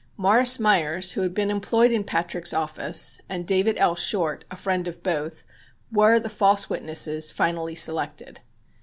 [0.17, 3.93] Morris Meyers, who had been employed in Patrick's office, and David L.
[3.95, 5.43] Short, a friend of both,
[5.91, 8.39] were the false witnesses finally selected.